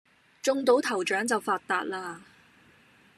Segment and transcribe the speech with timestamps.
[0.41, 2.21] 中到頭獎就發達喇